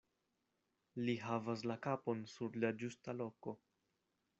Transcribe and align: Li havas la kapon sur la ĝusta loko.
Li 1.09 1.15
havas 1.25 1.67
la 1.73 1.77
kapon 1.85 2.27
sur 2.35 2.59
la 2.65 2.77
ĝusta 2.83 3.21
loko. 3.23 3.61